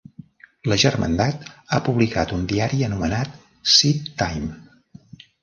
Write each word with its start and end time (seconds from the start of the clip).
La 0.71 0.77
Germandat 0.83 1.45
ha 1.73 1.79
publicat 1.89 2.33
un 2.39 2.49
diari 2.53 2.81
anomenat 2.89 3.37
"Seed-Time". 3.77 4.51